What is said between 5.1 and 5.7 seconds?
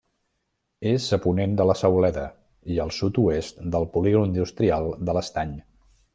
de l'Estany.